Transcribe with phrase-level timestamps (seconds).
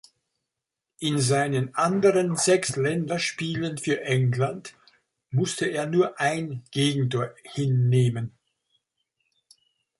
[0.97, 4.73] In seinen anderen sechs Länderspielen für England
[5.29, 8.35] musste er nur ein Gegentor hinnehmen.